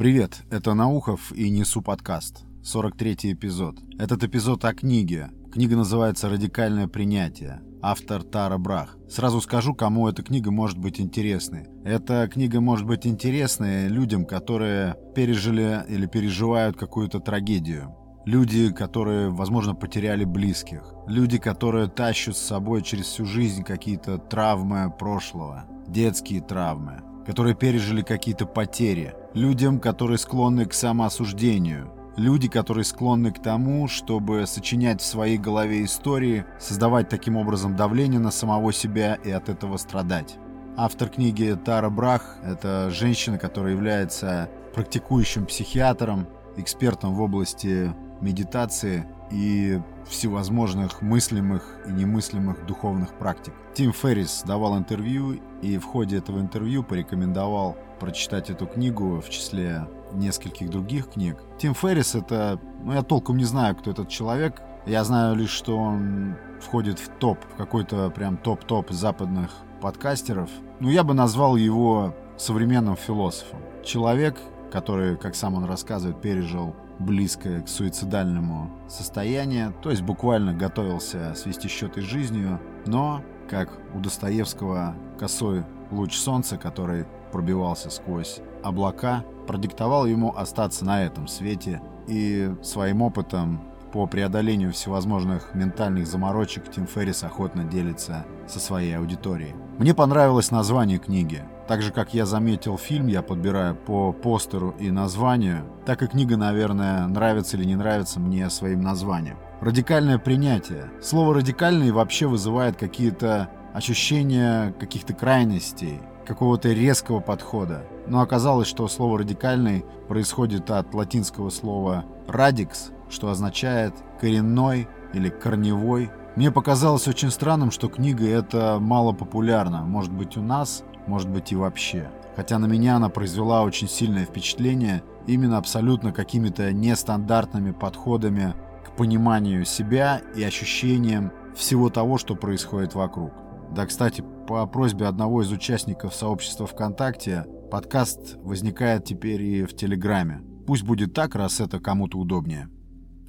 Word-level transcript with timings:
Привет, 0.00 0.44
это 0.50 0.72
Наухов 0.72 1.30
и 1.30 1.50
Несу 1.50 1.82
подкаст. 1.82 2.46
43 2.62 3.34
эпизод. 3.34 3.80
Этот 3.98 4.24
эпизод 4.24 4.64
о 4.64 4.72
книге. 4.72 5.28
Книга 5.52 5.76
называется 5.76 6.30
«Радикальное 6.30 6.88
принятие». 6.88 7.60
Автор 7.82 8.22
Тара 8.22 8.56
Брах. 8.56 8.96
Сразу 9.10 9.42
скажу, 9.42 9.74
кому 9.74 10.08
эта 10.08 10.22
книга 10.22 10.50
может 10.50 10.78
быть 10.78 11.02
интересной. 11.02 11.66
Эта 11.84 12.26
книга 12.32 12.62
может 12.62 12.86
быть 12.86 13.06
интересной 13.06 13.88
людям, 13.88 14.24
которые 14.24 14.96
пережили 15.14 15.84
или 15.86 16.06
переживают 16.06 16.78
какую-то 16.78 17.20
трагедию. 17.20 17.94
Люди, 18.24 18.72
которые, 18.72 19.28
возможно, 19.28 19.74
потеряли 19.74 20.24
близких. 20.24 20.94
Люди, 21.08 21.36
которые 21.36 21.88
тащат 21.88 22.38
с 22.38 22.40
собой 22.40 22.80
через 22.80 23.04
всю 23.04 23.26
жизнь 23.26 23.64
какие-то 23.64 24.16
травмы 24.16 24.90
прошлого. 24.98 25.66
Детские 25.86 26.40
травмы. 26.40 27.02
Которые 27.26 27.54
пережили 27.54 28.00
какие-то 28.00 28.46
потери 28.46 29.14
людям, 29.34 29.80
которые 29.80 30.18
склонны 30.18 30.66
к 30.66 30.74
самоосуждению, 30.74 31.92
люди, 32.16 32.48
которые 32.48 32.84
склонны 32.84 33.32
к 33.32 33.40
тому, 33.40 33.88
чтобы 33.88 34.46
сочинять 34.46 35.00
в 35.00 35.06
своей 35.06 35.38
голове 35.38 35.84
истории, 35.84 36.44
создавать 36.58 37.08
таким 37.08 37.36
образом 37.36 37.76
давление 37.76 38.20
на 38.20 38.30
самого 38.30 38.72
себя 38.72 39.14
и 39.14 39.30
от 39.30 39.48
этого 39.48 39.76
страдать. 39.76 40.36
Автор 40.76 41.08
книги 41.08 41.58
Тара 41.64 41.90
Брах– 41.90 42.38
это 42.44 42.90
женщина, 42.90 43.38
которая 43.38 43.72
является 43.72 44.48
практикующим 44.74 45.46
психиатром, 45.46 46.26
экспертом 46.56 47.14
в 47.14 47.20
области 47.20 47.92
медитации 48.20 49.06
и 49.30 49.80
всевозможных 50.08 51.02
мыслимых 51.02 51.78
и 51.86 51.92
немыслимых 51.92 52.66
духовных 52.66 53.14
практик. 53.14 53.54
Тим 53.74 53.92
Феррис 53.92 54.42
давал 54.44 54.76
интервью 54.76 55.40
и 55.62 55.78
в 55.78 55.84
ходе 55.84 56.18
этого 56.18 56.40
интервью 56.40 56.82
порекомендовал 56.82 57.76
прочитать 58.00 58.50
эту 58.50 58.66
книгу 58.66 59.20
в 59.20 59.28
числе 59.30 59.86
нескольких 60.12 60.68
других 60.70 61.10
книг. 61.10 61.36
Тим 61.58 61.74
Феррис 61.74 62.14
это... 62.14 62.60
Ну, 62.82 62.92
я 62.92 63.02
толком 63.02 63.36
не 63.36 63.44
знаю, 63.44 63.76
кто 63.76 63.90
этот 63.90 64.08
человек. 64.08 64.60
Я 64.86 65.04
знаю 65.04 65.36
лишь, 65.36 65.50
что 65.50 65.76
он 65.76 66.36
входит 66.60 66.98
в 66.98 67.08
топ, 67.08 67.38
в 67.52 67.56
какой-то 67.56 68.10
прям 68.10 68.36
топ-топ 68.36 68.90
западных 68.90 69.50
подкастеров. 69.80 70.50
Ну, 70.80 70.88
я 70.88 71.04
бы 71.04 71.14
назвал 71.14 71.56
его 71.56 72.14
современным 72.36 72.96
философом. 72.96 73.60
Человек, 73.84 74.38
который, 74.72 75.16
как 75.16 75.34
сам 75.34 75.54
он 75.54 75.64
рассказывает, 75.64 76.20
пережил 76.20 76.74
близкое 77.00 77.62
к 77.62 77.68
суицидальному 77.68 78.70
состоянию, 78.88 79.74
то 79.82 79.90
есть 79.90 80.02
буквально 80.02 80.54
готовился 80.54 81.34
свести 81.34 81.68
счеты 81.68 82.02
с 82.02 82.04
жизнью, 82.04 82.60
но, 82.86 83.22
как 83.48 83.70
у 83.94 83.98
Достоевского, 83.98 84.94
косой 85.18 85.64
луч 85.90 86.14
солнца, 86.14 86.56
который 86.56 87.06
пробивался 87.32 87.90
сквозь 87.90 88.40
облака, 88.62 89.24
продиктовал 89.46 90.06
ему 90.06 90.36
остаться 90.36 90.84
на 90.84 91.04
этом 91.04 91.26
свете 91.26 91.80
и 92.06 92.54
своим 92.62 93.02
опытом 93.02 93.60
по 93.92 94.06
преодолению 94.06 94.72
всевозможных 94.72 95.54
ментальных 95.54 96.06
заморочек 96.06 96.70
Тим 96.70 96.86
Феррис 96.86 97.24
охотно 97.24 97.64
делится 97.64 98.24
со 98.46 98.60
своей 98.60 98.96
аудиторией. 98.96 99.54
Мне 99.78 99.94
понравилось 99.94 100.50
название 100.50 100.98
книги. 100.98 101.42
Так 101.66 101.82
же, 101.82 101.92
как 101.92 102.14
я 102.14 102.26
заметил 102.26 102.76
фильм, 102.78 103.06
я 103.06 103.22
подбираю 103.22 103.74
по 103.74 104.12
постеру 104.12 104.74
и 104.78 104.90
названию, 104.90 105.64
так 105.86 106.02
и 106.02 106.06
книга, 106.06 106.36
наверное, 106.36 107.06
нравится 107.06 107.56
или 107.56 107.64
не 107.64 107.76
нравится 107.76 108.20
мне 108.20 108.50
своим 108.50 108.80
названием. 108.80 109.38
Радикальное 109.60 110.18
принятие. 110.18 110.90
Слово 111.02 111.34
«радикальный» 111.34 111.90
вообще 111.90 112.26
вызывает 112.26 112.76
какие-то 112.76 113.50
ощущения 113.72 114.74
каких-то 114.80 115.12
крайностей, 115.14 116.00
какого-то 116.26 116.72
резкого 116.72 117.20
подхода. 117.20 117.84
Но 118.06 118.20
оказалось, 118.20 118.68
что 118.68 118.88
слово 118.88 119.18
«радикальный» 119.18 119.84
происходит 120.08 120.70
от 120.70 120.92
латинского 120.94 121.50
слова 121.50 122.04
«radix», 122.26 122.92
что 123.10 123.28
означает 123.28 123.94
«коренной» 124.20 124.88
или 125.12 125.28
«корневой». 125.28 126.10
Мне 126.36 126.50
показалось 126.50 127.08
очень 127.08 127.30
странным, 127.30 127.70
что 127.70 127.88
книга 127.88 128.26
эта 128.26 128.78
мало 128.80 129.12
популярна. 129.12 129.82
Может 129.82 130.12
быть 130.12 130.36
у 130.36 130.42
нас, 130.42 130.84
может 131.06 131.28
быть 131.28 131.52
и 131.52 131.56
вообще. 131.56 132.10
Хотя 132.36 132.58
на 132.58 132.66
меня 132.66 132.96
она 132.96 133.08
произвела 133.08 133.62
очень 133.62 133.88
сильное 133.88 134.24
впечатление 134.24 135.02
именно 135.26 135.58
абсолютно 135.58 136.12
какими-то 136.12 136.72
нестандартными 136.72 137.72
подходами 137.72 138.54
к 138.84 138.96
пониманию 138.96 139.64
себя 139.64 140.20
и 140.36 140.42
ощущениям 140.42 141.32
всего 141.54 141.90
того, 141.90 142.16
что 142.16 142.36
происходит 142.36 142.94
вокруг. 142.94 143.32
Да, 143.72 143.86
кстати, 143.86 144.24
по 144.46 144.66
просьбе 144.66 145.06
одного 145.06 145.42
из 145.42 145.52
участников 145.52 146.14
сообщества 146.14 146.66
ВКонтакте, 146.66 147.44
подкаст 147.70 148.36
возникает 148.36 149.04
теперь 149.04 149.42
и 149.42 149.64
в 149.64 149.76
Телеграме. 149.76 150.42
Пусть 150.66 150.84
будет 150.84 151.14
так, 151.14 151.34
раз 151.34 151.60
это 151.60 151.78
кому-то 151.78 152.18
удобнее. 152.18 152.68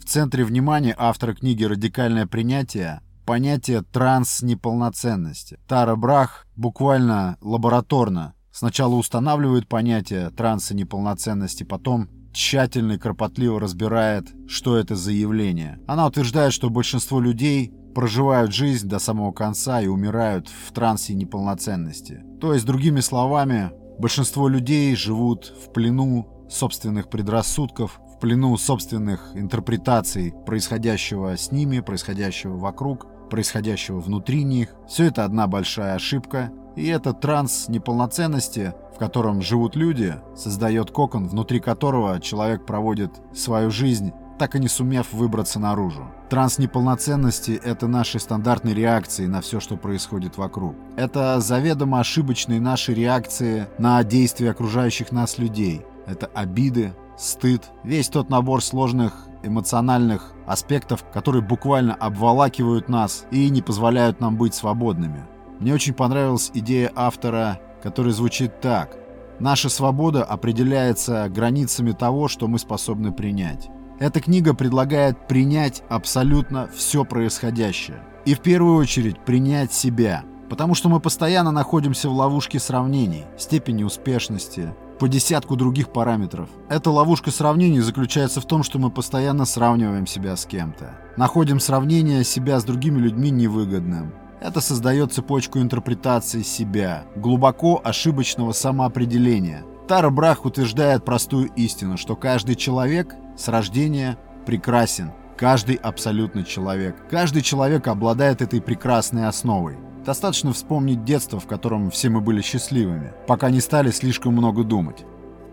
В 0.01 0.05
центре 0.05 0.43
внимания 0.43 0.95
автора 0.97 1.35
книги 1.35 1.63
«Радикальное 1.63 2.25
принятие» 2.25 3.01
понятие 3.23 3.83
транс-неполноценности. 3.83 5.59
Тара 5.67 5.95
Брах 5.95 6.47
буквально 6.55 7.37
лабораторно 7.39 8.33
сначала 8.51 8.95
устанавливает 8.95 9.69
понятие 9.69 10.31
транса 10.31 10.75
неполноценности, 10.75 11.63
потом 11.63 12.09
тщательно 12.33 12.93
и 12.93 12.97
кропотливо 12.97 13.59
разбирает, 13.59 14.27
что 14.47 14.75
это 14.75 14.95
за 14.95 15.11
явление. 15.11 15.79
Она 15.87 16.07
утверждает, 16.07 16.51
что 16.51 16.71
большинство 16.71 17.21
людей 17.21 17.71
проживают 17.93 18.51
жизнь 18.51 18.89
до 18.89 18.97
самого 18.97 19.31
конца 19.31 19.81
и 19.81 19.87
умирают 19.87 20.49
в 20.49 20.73
трансе 20.73 21.13
неполноценности. 21.13 22.23
То 22.41 22.55
есть, 22.55 22.65
другими 22.65 23.01
словами, 23.01 23.71
большинство 23.99 24.47
людей 24.47 24.95
живут 24.95 25.53
в 25.63 25.71
плену 25.71 26.47
собственных 26.49 27.07
предрассудков, 27.09 28.01
плену 28.21 28.55
собственных 28.55 29.31
интерпретаций 29.33 30.33
происходящего 30.45 31.35
с 31.35 31.51
ними, 31.51 31.81
происходящего 31.81 32.55
вокруг, 32.55 33.07
происходящего 33.29 33.99
внутри 33.99 34.43
них. 34.43 34.69
Все 34.87 35.05
это 35.05 35.25
одна 35.25 35.47
большая 35.47 35.95
ошибка, 35.95 36.51
и 36.75 36.87
этот 36.87 37.19
транс 37.19 37.67
неполноценности, 37.67 38.73
в 38.95 38.99
котором 38.99 39.41
живут 39.41 39.75
люди, 39.75 40.15
создает 40.35 40.91
кокон, 40.91 41.27
внутри 41.27 41.59
которого 41.59 42.21
человек 42.21 42.65
проводит 42.65 43.11
свою 43.33 43.71
жизнь 43.71 44.13
так 44.37 44.55
и 44.55 44.59
не 44.59 44.67
сумев 44.67 45.13
выбраться 45.13 45.59
наружу. 45.59 46.07
Транс 46.29 46.57
неполноценности— 46.57 47.59
это 47.63 47.87
наши 47.87 48.19
стандартные 48.19 48.73
реакции 48.73 49.27
на 49.27 49.41
все, 49.41 49.59
что 49.59 49.77
происходит 49.77 50.37
вокруг. 50.37 50.75
Это 50.95 51.39
заведомо 51.39 51.99
ошибочные 51.99 52.59
наши 52.59 52.93
реакции 52.95 53.67
на 53.77 54.03
действия 54.03 54.49
окружающих 54.49 55.11
нас 55.11 55.37
людей. 55.37 55.83
Это 56.07 56.25
обиды, 56.25 56.93
стыд, 57.21 57.71
весь 57.83 58.09
тот 58.09 58.29
набор 58.29 58.63
сложных 58.63 59.27
эмоциональных 59.43 60.33
аспектов, 60.45 61.05
которые 61.13 61.41
буквально 61.41 61.93
обволакивают 61.95 62.89
нас 62.89 63.25
и 63.31 63.49
не 63.49 63.61
позволяют 63.61 64.19
нам 64.19 64.37
быть 64.37 64.53
свободными. 64.53 65.25
Мне 65.59 65.73
очень 65.73 65.93
понравилась 65.93 66.51
идея 66.53 66.91
автора, 66.95 67.59
которая 67.81 68.13
звучит 68.13 68.61
так. 68.61 68.97
Наша 69.39 69.69
свобода 69.69 70.23
определяется 70.23 71.27
границами 71.29 71.91
того, 71.91 72.27
что 72.27 72.47
мы 72.47 72.59
способны 72.59 73.11
принять. 73.11 73.69
Эта 73.99 74.19
книга 74.19 74.53
предлагает 74.55 75.27
принять 75.27 75.83
абсолютно 75.89 76.67
все 76.75 77.05
происходящее. 77.05 78.03
И 78.25 78.33
в 78.33 78.39
первую 78.39 78.77
очередь 78.77 79.19
принять 79.19 79.73
себя. 79.73 80.23
Потому 80.49 80.75
что 80.75 80.89
мы 80.89 80.99
постоянно 80.99 81.51
находимся 81.51 82.09
в 82.09 82.13
ловушке 82.13 82.59
сравнений, 82.59 83.25
степени 83.37 83.83
успешности, 83.83 84.73
по 85.01 85.07
десятку 85.07 85.55
других 85.55 85.91
параметров. 85.91 86.47
Эта 86.69 86.91
ловушка 86.91 87.31
сравнений 87.31 87.79
заключается 87.79 88.39
в 88.39 88.45
том, 88.45 88.61
что 88.61 88.77
мы 88.77 88.91
постоянно 88.91 89.45
сравниваем 89.45 90.05
себя 90.05 90.35
с 90.35 90.45
кем-то. 90.45 90.95
Находим 91.17 91.59
сравнение 91.59 92.23
себя 92.23 92.59
с 92.59 92.63
другими 92.63 92.99
людьми 92.99 93.31
невыгодным. 93.31 94.13
Это 94.41 94.61
создает 94.61 95.11
цепочку 95.11 95.57
интерпретации 95.57 96.43
себя, 96.43 97.05
глубоко 97.15 97.81
ошибочного 97.83 98.51
самоопределения. 98.51 99.63
Тара 99.87 100.11
Брах 100.11 100.45
утверждает 100.45 101.03
простую 101.03 101.49
истину, 101.55 101.97
что 101.97 102.15
каждый 102.15 102.53
человек 102.53 103.15
с 103.35 103.47
рождения 103.47 104.19
прекрасен. 104.45 105.13
Каждый 105.35 105.77
абсолютно 105.77 106.43
человек. 106.43 106.95
Каждый 107.09 107.41
человек 107.41 107.87
обладает 107.87 108.43
этой 108.43 108.61
прекрасной 108.61 109.27
основой. 109.27 109.79
Достаточно 110.05 110.51
вспомнить 110.51 111.03
детство, 111.03 111.39
в 111.39 111.45
котором 111.45 111.91
все 111.91 112.09
мы 112.09 112.21
были 112.21 112.41
счастливыми, 112.41 113.13
пока 113.27 113.51
не 113.51 113.61
стали 113.61 113.91
слишком 113.91 114.33
много 114.33 114.63
думать. 114.63 115.05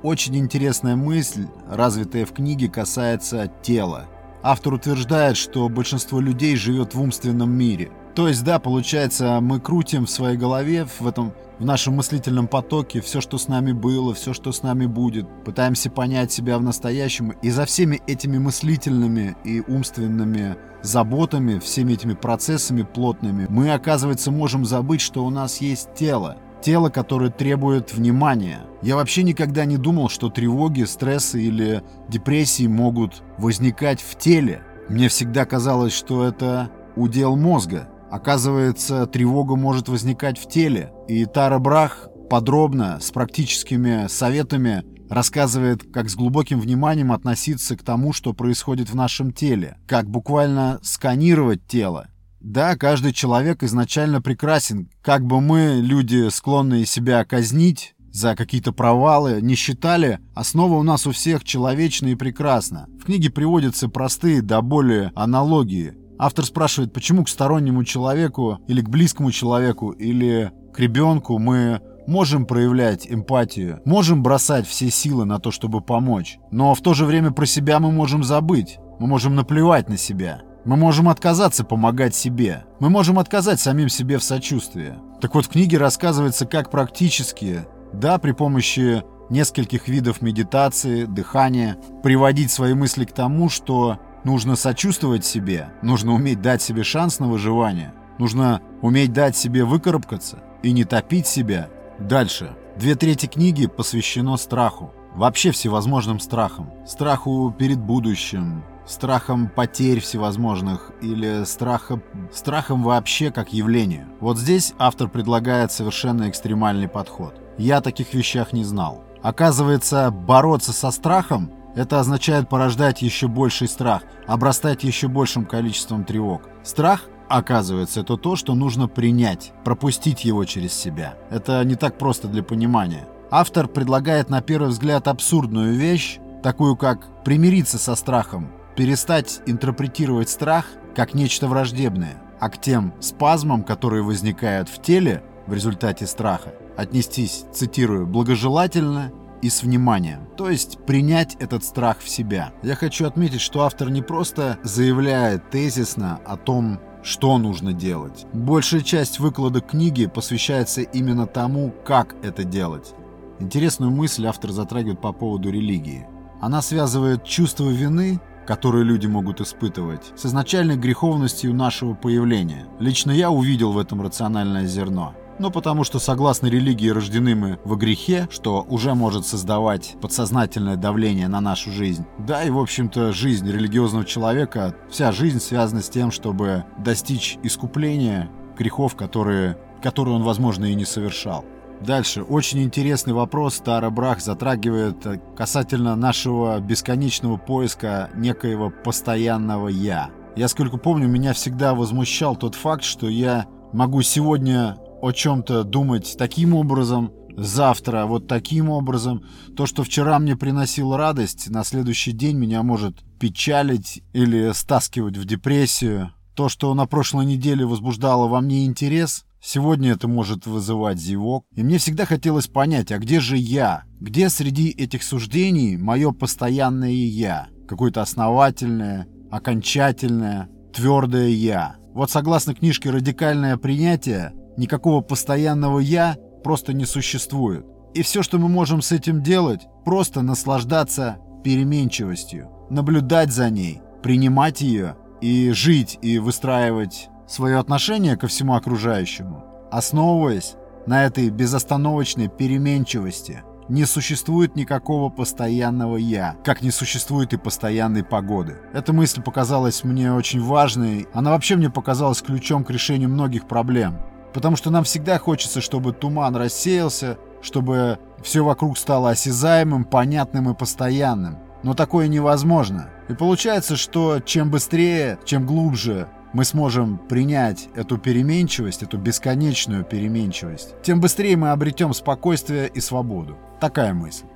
Очень 0.03 0.37
интересная 0.39 0.97
мысль, 0.97 1.47
развитая 1.69 2.25
в 2.25 2.33
книге, 2.33 2.69
касается 2.69 3.53
тела. 3.63 4.07
Автор 4.43 4.75
утверждает, 4.75 5.37
что 5.37 5.69
большинство 5.69 6.21
людей 6.21 6.57
живет 6.57 6.95
в 6.95 7.01
умственном 7.01 7.51
мире. 7.51 7.91
То 8.15 8.29
есть, 8.29 8.43
да, 8.43 8.59
получается, 8.59 9.39
мы 9.41 9.61
крутим 9.61 10.07
в 10.07 10.11
своей 10.11 10.37
голове, 10.37 10.87
в 10.99 11.07
этом 11.07 11.33
в 11.59 11.65
нашем 11.65 11.95
мыслительном 11.95 12.47
потоке 12.47 13.01
все, 13.01 13.21
что 13.21 13.37
с 13.37 13.49
нами 13.49 13.73
было, 13.73 14.15
все, 14.15 14.33
что 14.33 14.53
с 14.53 14.63
нами 14.63 14.87
будет. 14.87 15.27
Пытаемся 15.45 15.91
понять 15.91 16.31
себя 16.31 16.57
в 16.59 16.63
настоящем. 16.63 17.31
И 17.43 17.51
за 17.51 17.65
всеми 17.65 18.01
этими 18.07 18.39
мыслительными 18.39 19.37
и 19.45 19.61
умственными 19.61 20.57
заботами, 20.83 21.59
всеми 21.59 21.95
этими 21.95 22.15
процессами 22.15 22.83
плотными, 22.83 23.47
мы, 23.49 23.73
оказывается, 23.73 24.31
можем 24.31 24.65
забыть, 24.65 25.01
что 25.01 25.25
у 25.25 25.31
нас 25.31 25.61
есть 25.61 25.95
тело. 25.95 26.37
тело, 26.61 26.91
которое 26.91 27.31
требует 27.31 27.93
внимания. 27.93 28.61
Я 28.83 28.97
вообще 28.97 29.23
никогда 29.23 29.65
не 29.65 29.77
думал, 29.77 30.09
что 30.09 30.29
тревоги, 30.29 30.85
стрессы 30.85 31.43
или 31.43 31.83
депрессии 32.09 32.67
могут 32.67 33.23
возникать 33.37 34.01
в 34.01 34.17
теле. 34.17 34.63
Мне 34.89 35.09
всегда 35.09 35.45
казалось, 35.45 35.93
что 35.93 36.25
это 36.25 36.71
удел 36.97 37.37
мозга. 37.37 37.89
Оказывается, 38.11 39.07
тревога 39.07 39.57
может 39.57 39.89
возникать 39.89 40.39
в 40.39 40.49
теле. 40.49 40.93
И 41.09 41.25
Тара 41.27 41.59
Брах 41.59 42.09
подробно, 42.31 42.99
с 43.01 43.11
практическими 43.11 44.07
советами 44.09 44.85
рассказывает, 45.09 45.83
как 45.93 46.11
с 46.11 46.17
глубоким 46.17 46.61
вниманием 46.61 47.13
относиться 47.13 47.77
к 47.77 47.83
тому, 47.83 48.13
что 48.13 48.33
происходит 48.33 48.91
в 48.91 48.95
нашем 48.95 49.33
теле, 49.33 49.79
как 49.87 50.09
буквально 50.09 50.79
сканировать 50.83 51.67
тело. 51.67 52.09
Да, 52.41 52.77
каждый 52.77 53.13
человек 53.13 53.63
изначально 53.63 54.23
прекрасен, 54.23 54.91
как 55.03 55.25
бы 55.25 55.41
мы, 55.41 55.81
люди, 55.83 56.29
склонные 56.31 56.87
себя 56.87 57.25
казнить, 57.25 57.95
за 58.13 58.35
какие-то 58.37 58.73
провалы 58.73 59.41
не 59.43 59.55
считали, 59.55 60.19
основа 60.35 60.75
у 60.75 60.83
нас 60.83 61.07
у 61.07 61.13
всех 61.13 61.45
человечна 61.45 62.09
и 62.09 62.15
прекрасна. 62.15 62.87
В 63.01 63.05
книге 63.05 63.31
приводятся 63.31 63.89
простые 63.89 64.41
до 64.43 64.61
боли 64.63 65.13
аналогии. 65.15 65.95
Автор 66.19 66.45
спрашивает, 66.45 66.93
почему 66.93 67.25
к 67.25 67.29
стороннему 67.29 67.85
человеку 67.85 68.59
или 68.67 68.81
к 68.81 68.89
близкому 68.89 69.31
человеку 69.31 69.91
или 69.91 70.53
к 70.75 70.81
ребенку 70.81 71.39
мы 71.39 71.81
можем 72.09 72.47
проявлять 72.47 73.07
эмпатию, 73.07 73.81
можем 73.85 74.23
бросать 74.23 74.67
все 74.67 74.91
силы 74.91 75.25
на 75.27 75.39
то, 75.39 75.51
чтобы 75.51 75.81
помочь, 75.81 76.39
но 76.51 76.75
в 76.75 76.81
то 76.81 76.95
же 76.95 77.05
время 77.05 77.31
про 77.31 77.47
себя 77.47 77.79
мы 77.81 77.93
можем 77.93 78.25
забыть, 78.25 78.79
мы 78.99 79.07
можем 79.07 79.35
наплевать 79.37 79.89
на 79.89 79.97
себя. 79.97 80.43
Мы 80.65 80.77
можем 80.77 81.09
отказаться 81.09 81.65
помогать 81.65 82.15
себе. 82.15 82.65
Мы 82.79 82.91
можем 82.91 83.19
отказать 83.19 83.59
самим 83.61 83.89
себе 83.89 84.19
в 84.19 84.25
сочувствии. 84.25 84.95
Так 85.21 85.35
вот, 85.35 85.47
в 85.47 85.49
книге 85.49 85.79
рассказывается, 85.79 86.45
как 86.45 86.71
практически, 86.71 87.65
да, 87.95 88.19
при 88.19 88.33
помощи 88.33 89.03
нескольких 89.31 89.89
видов 89.89 90.21
медитации, 90.21 91.05
дыхания, 91.05 91.79
приводить 92.03 92.51
свои 92.51 92.75
мысли 92.75 93.05
к 93.05 93.13
тому, 93.13 93.49
что 93.49 93.99
нужно 94.29 94.57
сочувствовать 94.57 95.25
себе, 95.25 95.71
нужно 95.83 96.13
уметь 96.13 96.41
дать 96.41 96.63
себе 96.63 96.85
шанс 96.85 97.19
на 97.19 97.29
выживание, 97.29 97.93
нужно 98.19 98.61
уметь 98.83 99.13
дать 99.13 99.37
себе 99.37 99.65
выкарабкаться 99.65 100.39
и 100.63 100.73
не 100.73 100.85
топить 100.85 101.27
себя, 101.27 101.69
Дальше. 101.99 102.55
Две 102.77 102.95
трети 102.95 103.27
книги 103.27 103.67
посвящено 103.67 104.37
страху. 104.37 104.93
Вообще 105.15 105.51
всевозможным 105.51 106.21
страхам. 106.21 106.71
Страху 106.87 107.53
перед 107.59 107.81
будущим, 107.81 108.63
страхом 108.87 109.49
потерь 109.49 109.99
всевозможных 109.99 110.93
или 111.03 111.45
страха, 111.45 112.01
страхом 112.33 112.85
вообще 112.85 113.33
как 113.33 113.53
явлению. 113.53 114.07
Вот 114.21 114.39
здесь 114.39 114.75
автор 114.79 115.09
предлагает 115.09 115.73
совершенно 115.73 116.31
экстремальный 116.31 116.89
подход. 116.89 117.35
Я 117.59 117.81
таких 117.81 118.15
вещах 118.15 118.53
не 118.53 118.63
знал. 118.63 119.03
Оказывается, 119.21 120.13
бороться 120.13 120.73
со 120.73 120.93
страхом 120.93 121.51
это 121.79 122.01
означает 122.01 122.49
порождать 122.49 123.03
еще 123.03 123.29
больший 123.29 123.69
страх, 123.69 124.03
обрастать 124.27 124.83
еще 124.83 125.07
большим 125.09 125.47
количеством 125.47 126.05
тревог. 126.05 126.43
Страх 126.63 127.05
Оказывается, 127.29 128.01
это 128.01 128.17
то, 128.17 128.37
что 128.37 128.55
нужно 128.55 128.89
принять, 128.89 129.53
пропустить 129.63 130.25
его 130.25 130.47
через 130.47 130.73
себя. 130.73 131.15
Это 131.29 131.63
не 131.63 131.75
так 131.75 131.99
просто 131.99 132.27
для 132.27 132.43
понимания. 132.43 133.07
Автор 133.31 133.69
предлагает 133.69 134.31
на 134.31 134.41
первый 134.41 134.71
взгляд 134.71 135.07
абсурдную 135.07 135.75
вещь, 135.75 136.21
такую 136.43 136.75
как 136.77 137.23
примириться 137.25 137.79
со 137.79 137.97
страхом, 137.97 138.51
перестать 138.77 139.43
интерпретировать 139.45 140.31
страх 140.31 140.65
как 140.97 141.13
нечто 141.13 141.49
враждебное, 141.49 142.17
а 142.41 142.49
к 142.49 142.59
тем 142.59 142.95
спазмам, 143.01 143.63
которые 143.63 144.03
возникают 144.03 144.71
в 144.71 144.81
теле 144.81 145.23
в 145.47 145.53
результате 145.53 146.07
страха, 146.07 146.55
отнестись, 146.79 147.45
цитирую, 147.53 148.07
благожелательно 148.07 149.13
и 149.43 149.51
с 149.51 149.63
вниманием, 149.63 150.29
то 150.37 150.51
есть 150.51 150.79
принять 150.87 151.37
этот 151.41 151.65
страх 151.65 151.99
в 151.99 152.09
себя. 152.09 152.53
Я 152.63 152.75
хочу 152.75 153.07
отметить, 153.07 153.41
что 153.41 153.63
автор 153.63 153.91
не 153.91 154.03
просто 154.03 154.59
заявляет 154.63 155.51
тезисно 155.51 156.21
о 156.27 156.37
том, 156.37 156.81
что 157.03 157.39
нужно 157.39 157.73
делать. 157.73 158.27
Большая 158.33 158.83
часть 158.83 159.19
выкладок 159.19 159.69
книги 159.69 160.07
посвящается 160.07 160.83
именно 160.83 161.27
тому, 161.27 161.73
как 161.85 162.17
это 162.23 162.45
делать. 162.45 162.95
Интересную 163.41 163.91
мысль 163.91 164.27
автор 164.27 164.51
затрагивает 164.51 165.01
по 165.01 165.13
поводу 165.13 165.51
религии. 165.51 166.07
Она 166.41 166.61
связывает 166.61 167.25
чувство 167.25 167.69
вины, 167.71 168.21
которое 168.47 168.83
люди 168.83 169.07
могут 169.07 169.41
испытывать, 169.41 170.13
с 170.17 170.27
изначальной 170.27 170.77
греховностью 170.77 171.55
нашего 171.55 171.95
появления. 171.95 172.67
Лично 172.79 173.11
я 173.11 173.31
увидел 173.31 173.73
в 173.73 173.79
этом 173.79 174.03
рациональное 174.03 174.67
зерно. 174.67 175.15
Ну, 175.39 175.53
потому 175.53 175.85
что, 175.85 176.01
согласно 176.01 176.49
религии, 176.49 176.89
рождены 176.89 177.37
мы 177.37 177.61
во 177.65 177.77
грехе, 177.77 178.27
что 178.31 178.67
уже 178.69 178.95
может 178.95 179.25
создавать 179.25 179.97
подсознательное 180.01 180.77
давление 180.77 181.29
на 181.29 181.41
нашу 181.41 181.71
жизнь. 181.71 182.05
Да, 182.19 182.43
и, 182.43 182.51
в 182.51 182.59
общем-то, 182.59 183.13
жизнь 183.13 183.49
религиозного 183.49 184.05
человека, 184.05 184.75
вся 184.91 185.13
жизнь 185.13 185.39
связана 185.39 185.81
с 185.81 185.89
тем, 185.89 186.11
чтобы 186.11 186.65
достичь 186.79 187.39
искупления 187.45 188.29
грехов, 188.57 188.97
которые, 188.97 189.57
которые 189.81 190.17
он, 190.17 190.25
возможно, 190.25 190.65
и 190.65 190.75
не 190.75 190.85
совершал. 190.85 191.45
Дальше. 191.81 192.23
Очень 192.23 192.65
интересный 192.65 193.13
вопрос 193.13 193.59
Тара 193.65 193.89
Брах 193.91 194.21
затрагивает 194.21 194.97
касательно 195.37 195.95
нашего 195.95 196.59
бесконечного 196.59 197.37
поиска 197.37 198.11
некоего 198.17 198.71
постоянного 198.71 199.69
«я». 199.69 200.11
Я, 200.35 200.49
сколько 200.49 200.77
помню, 200.77 201.07
меня 201.07 201.33
всегда 201.33 201.75
возмущал 201.75 202.35
тот 202.35 202.57
факт, 202.57 202.83
что 202.83 203.09
я 203.09 203.47
могу 203.73 204.03
сегодня 204.03 204.77
о 205.01 205.13
чем-то 205.13 205.65
думать 205.65 206.17
таким 206.19 206.55
образом, 206.55 207.13
завтра 207.37 208.07
вот 208.07 208.27
таким 208.27 208.71
образом. 208.71 209.25
То, 209.57 209.67
что 209.67 209.85
вчера 209.85 210.19
мне 210.19 210.37
приносило 210.37 210.97
радость, 210.97 211.49
на 211.51 211.65
следующий 211.65 212.13
день 212.13 212.37
меня 212.37 212.63
может 212.63 212.97
печалить 213.19 214.03
или 214.13 214.53
стаскивать 214.53 215.17
в 215.17 215.25
депрессию. 215.25 216.13
То, 216.35 216.49
что 216.49 216.73
на 216.75 216.87
прошлой 216.87 217.27
неделе 217.27 217.65
возбуждало 217.65 218.29
во 218.29 218.41
мне 218.41 218.65
интерес, 218.65 219.25
сегодня 219.41 219.93
это 219.93 220.09
может 220.09 220.47
вызывать 220.47 220.99
зевок. 220.99 221.45
И 221.55 221.63
мне 221.63 221.79
всегда 221.79 222.05
хотелось 222.05 222.47
понять, 222.47 222.93
а 222.93 222.99
где 222.99 223.21
же 223.21 223.37
я? 223.37 223.85
Где 224.01 224.29
среди 224.31 224.69
этих 224.71 225.03
суждений 225.03 225.77
мое 225.77 226.13
постоянное 226.13 226.91
«я»? 226.91 227.49
Какое-то 227.69 228.03
основательное, 228.03 229.09
окончательное, 229.31 230.49
твердое 230.73 231.29
«я». 231.29 231.77
Вот 231.93 232.11
согласно 232.11 232.55
книжке 232.55 232.91
«Радикальное 232.91 233.57
принятие», 233.57 234.33
Никакого 234.59 235.03
постоянного 235.03 235.79
«я» 235.79 236.17
просто 236.43 236.73
не 236.73 236.85
существует. 236.85 237.65
И 237.95 238.03
все, 238.03 238.25
что 238.25 238.39
мы 238.39 238.49
можем 238.49 238.83
с 238.83 238.91
этим 238.91 239.23
делать, 239.23 239.69
просто 239.85 240.21
наслаждаться 240.21 241.19
переменчивостью, 241.45 242.51
наблюдать 242.69 243.31
за 243.31 243.51
ней, 243.51 243.81
принимать 244.03 244.61
ее 244.61 244.97
и 245.21 245.53
жить 245.53 246.01
и 246.03 246.19
выстраивать 246.19 247.09
свое 247.29 247.59
отношение 247.59 248.17
ко 248.17 248.27
всему 248.27 248.57
окружающему, 248.57 249.45
основываясь 249.71 250.57
на 250.89 251.05
этой 251.05 251.31
безостановочной 251.31 252.27
переменчивости. 252.27 253.45
Не 253.69 253.85
существует 253.85 254.57
никакого 254.57 255.09
постоянного 255.09 255.99
«я», 255.99 256.35
как 256.43 256.63
не 256.63 256.73
существует 256.73 257.33
и 257.33 257.37
постоянной 257.37 258.03
погоды. 258.03 258.57
Эта 258.73 258.93
мысль 258.93 259.23
показалась 259.23 259.85
мне 259.85 260.13
очень 260.13 260.43
важной, 260.43 261.07
она 261.13 261.31
вообще 261.31 261.55
мне 261.55 261.71
показалась 261.71 262.23
ключом 262.23 262.65
к 262.65 262.71
решению 262.71 263.11
многих 263.11 263.47
проблем. 263.47 264.01
Потому 264.33 264.57
что 264.57 264.71
нам 264.71 264.85
всегда 264.85 265.19
хочется, 265.19 265.61
чтобы 265.61 265.93
туман 265.93 266.37
рассеялся, 266.37 267.19
чтобы 267.41 267.99
все 268.23 268.45
вокруг 268.45 268.79
стало 268.79 269.11
осязаемым, 269.11 269.85
понятным 269.85 270.51
и 270.51 270.55
постоянным. 270.55 271.39
Но 271.63 271.75
такое 271.75 272.09
невозможно. 272.09 272.91
И 273.09 273.15
получается, 273.15 273.77
что 273.77 274.21
чем 274.21 274.51
быстрее, 274.51 275.19
чем 275.25 275.47
глубже 275.47 276.09
мы 276.33 276.45
сможем 276.45 276.99
принять 276.99 277.69
эту 277.75 277.99
переменчивость, 277.99 278.83
эту 278.83 278.99
бесконечную 278.99 279.85
переменчивость, 279.85 280.75
тем 280.83 281.01
быстрее 281.01 281.37
мы 281.37 281.51
обретем 281.51 281.95
спокойствие 281.95 282.69
и 282.69 282.81
свободу. 282.81 283.37
Такая 283.61 283.95
мысль. 283.95 284.27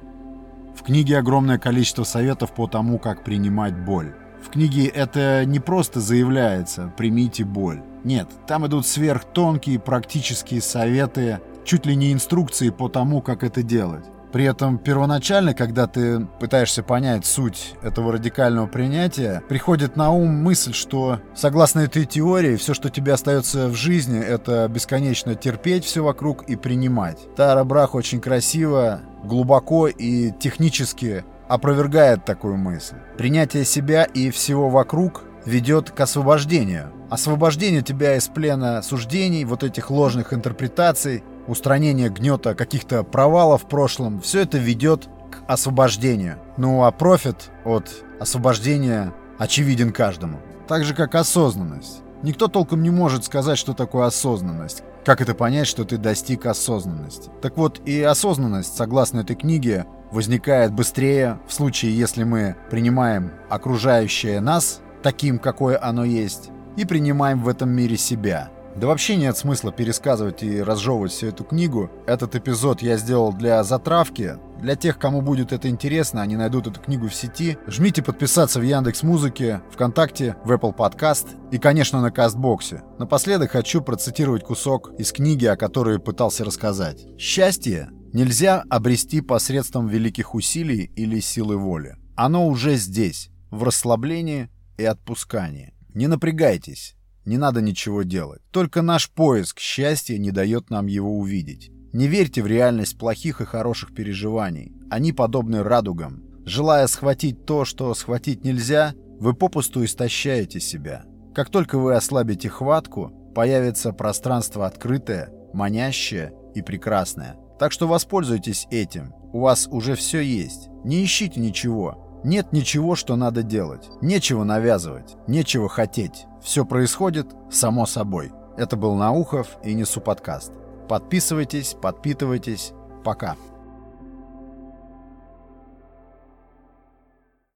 В 0.74 0.82
книге 0.84 1.18
огромное 1.18 1.58
количество 1.58 2.02
советов 2.02 2.52
по 2.52 2.66
тому, 2.66 2.98
как 2.98 3.24
принимать 3.24 3.76
боль. 3.76 4.14
В 4.42 4.48
книге 4.50 4.86
это 4.86 5.44
не 5.44 5.60
просто 5.60 6.00
заявляется 6.00 6.92
«примите 6.96 7.44
боль». 7.44 7.82
Нет, 8.04 8.28
там 8.46 8.66
идут 8.66 8.86
сверхтонкие 8.86 9.78
практические 9.78 10.60
советы, 10.60 11.40
чуть 11.64 11.86
ли 11.86 11.94
не 11.94 12.12
инструкции 12.12 12.70
по 12.70 12.88
тому, 12.88 13.22
как 13.22 13.44
это 13.44 13.62
делать. 13.62 14.04
При 14.32 14.46
этом 14.46 14.78
первоначально, 14.78 15.52
когда 15.52 15.86
ты 15.86 16.26
пытаешься 16.40 16.82
понять 16.82 17.26
суть 17.26 17.74
этого 17.82 18.12
радикального 18.12 18.66
принятия, 18.66 19.42
приходит 19.46 19.94
на 19.96 20.10
ум 20.10 20.30
мысль, 20.30 20.72
что 20.72 21.20
согласно 21.34 21.80
этой 21.80 22.06
теории, 22.06 22.56
все, 22.56 22.72
что 22.72 22.88
тебе 22.88 23.12
остается 23.12 23.68
в 23.68 23.74
жизни, 23.74 24.18
это 24.18 24.66
бесконечно 24.68 25.34
терпеть 25.34 25.84
все 25.84 26.02
вокруг 26.02 26.44
и 26.44 26.56
принимать. 26.56 27.18
Тара 27.36 27.62
Брах 27.62 27.94
очень 27.94 28.22
красиво, 28.22 29.02
глубоко 29.22 29.88
и 29.88 30.30
технически 30.30 31.24
опровергает 31.46 32.24
такую 32.24 32.56
мысль. 32.56 32.96
Принятие 33.18 33.66
себя 33.66 34.04
и 34.04 34.30
всего 34.30 34.70
вокруг 34.70 35.24
ведет 35.44 35.90
к 35.90 36.00
освобождению. 36.00 36.92
Освобождению 37.10 37.82
тебя 37.82 38.16
из 38.16 38.28
плена 38.28 38.82
суждений, 38.82 39.44
вот 39.44 39.62
этих 39.62 39.90
ложных 39.90 40.32
интерпретаций, 40.32 41.24
устранение 41.46 42.08
гнета 42.08 42.54
каких-то 42.54 43.02
провалов 43.02 43.64
в 43.64 43.66
прошлом, 43.66 44.20
все 44.20 44.40
это 44.40 44.58
ведет 44.58 45.08
к 45.30 45.50
освобождению. 45.50 46.38
Ну 46.56 46.84
а 46.84 46.90
профит 46.90 47.50
от 47.64 47.90
освобождения 48.20 49.12
очевиден 49.38 49.92
каждому. 49.92 50.40
Так 50.68 50.84
же, 50.84 50.94
как 50.94 51.14
осознанность. 51.14 52.02
Никто 52.22 52.46
толком 52.46 52.82
не 52.82 52.90
может 52.90 53.24
сказать, 53.24 53.58
что 53.58 53.74
такое 53.74 54.06
осознанность. 54.06 54.84
Как 55.04 55.20
это 55.20 55.34
понять, 55.34 55.66
что 55.66 55.84
ты 55.84 55.96
достиг 55.96 56.46
осознанности? 56.46 57.28
Так 57.40 57.56
вот, 57.56 57.80
и 57.84 58.00
осознанность, 58.02 58.76
согласно 58.76 59.20
этой 59.20 59.34
книге, 59.34 59.86
возникает 60.12 60.72
быстрее 60.72 61.40
в 61.48 61.52
случае, 61.52 61.96
если 61.98 62.22
мы 62.22 62.54
принимаем 62.70 63.32
окружающее 63.48 64.40
нас 64.40 64.80
таким, 65.02 65.38
какое 65.38 65.82
оно 65.82 66.04
есть, 66.04 66.50
и 66.76 66.84
принимаем 66.84 67.42
в 67.42 67.48
этом 67.48 67.70
мире 67.70 67.96
себя. 67.96 68.50
Да 68.74 68.86
вообще 68.86 69.16
нет 69.16 69.36
смысла 69.36 69.70
пересказывать 69.70 70.42
и 70.42 70.62
разжевывать 70.62 71.12
всю 71.12 71.26
эту 71.26 71.44
книгу. 71.44 71.90
Этот 72.06 72.34
эпизод 72.34 72.80
я 72.80 72.96
сделал 72.96 73.32
для 73.32 73.62
затравки. 73.64 74.36
Для 74.60 74.76
тех, 74.76 74.98
кому 74.98 75.20
будет 75.20 75.52
это 75.52 75.68
интересно, 75.68 76.22
они 76.22 76.36
найдут 76.36 76.68
эту 76.68 76.80
книгу 76.80 77.08
в 77.08 77.14
сети. 77.14 77.58
Жмите 77.66 78.02
подписаться 78.02 78.60
в 78.60 78.62
Яндекс 78.62 79.02
Музыке, 79.02 79.60
ВКонтакте, 79.72 80.36
в 80.44 80.52
Apple 80.52 80.74
Podcast 80.74 81.26
и, 81.50 81.58
конечно, 81.58 82.00
на 82.00 82.10
Кастбоксе. 82.10 82.82
Напоследок 82.98 83.50
хочу 83.50 83.82
процитировать 83.82 84.44
кусок 84.44 84.92
из 84.98 85.12
книги, 85.12 85.44
о 85.44 85.56
которой 85.56 85.98
пытался 85.98 86.44
рассказать. 86.44 87.04
«Счастье 87.18 87.90
нельзя 88.14 88.64
обрести 88.70 89.20
посредством 89.20 89.88
великих 89.88 90.34
усилий 90.34 90.90
или 90.96 91.20
силы 91.20 91.58
воли. 91.58 91.96
Оно 92.14 92.46
уже 92.46 92.76
здесь, 92.76 93.30
в 93.50 93.64
расслаблении 93.64 94.48
и 94.82 94.84
отпускании. 94.84 95.72
Не 95.94 96.06
напрягайтесь, 96.06 96.96
не 97.24 97.38
надо 97.38 97.60
ничего 97.60 98.02
делать. 98.02 98.42
Только 98.50 98.82
наш 98.82 99.10
поиск 99.10 99.60
счастья 99.60 100.18
не 100.18 100.30
дает 100.30 100.70
нам 100.70 100.86
его 100.86 101.16
увидеть. 101.18 101.70
Не 101.92 102.08
верьте 102.08 102.42
в 102.42 102.46
реальность 102.46 102.98
плохих 102.98 103.40
и 103.40 103.44
хороших 103.44 103.94
переживаний. 103.94 104.72
Они 104.90 105.12
подобны 105.12 105.62
радугам. 105.62 106.22
Желая 106.44 106.86
схватить 106.86 107.44
то, 107.44 107.64
что 107.64 107.94
схватить 107.94 108.44
нельзя, 108.44 108.94
вы 109.20 109.34
попусту 109.34 109.84
истощаете 109.84 110.58
себя. 110.58 111.04
Как 111.34 111.50
только 111.50 111.78
вы 111.78 111.94
ослабите 111.94 112.48
хватку, 112.48 113.12
появится 113.34 113.92
пространство 113.92 114.66
открытое, 114.66 115.30
манящее 115.52 116.32
и 116.54 116.62
прекрасное. 116.62 117.36
Так 117.58 117.72
что 117.72 117.86
воспользуйтесь 117.86 118.66
этим. 118.70 119.14
У 119.32 119.40
вас 119.40 119.68
уже 119.70 119.94
все 119.94 120.20
есть. 120.20 120.68
Не 120.84 121.04
ищите 121.04 121.38
ничего. 121.40 122.01
Нет 122.24 122.52
ничего, 122.52 122.94
что 122.94 123.16
надо 123.16 123.42
делать. 123.42 123.88
Нечего 124.00 124.44
навязывать, 124.44 125.16
нечего 125.26 125.68
хотеть. 125.68 126.26
Все 126.42 126.64
происходит 126.64 127.26
само 127.50 127.86
собой. 127.86 128.32
Это 128.56 128.76
был 128.76 128.94
Наухов 128.94 129.56
и 129.64 129.74
Несу 129.74 130.00
подкаст. 130.00 130.52
Подписывайтесь, 130.88 131.76
подпитывайтесь. 131.80 132.72
Пока. 133.04 133.36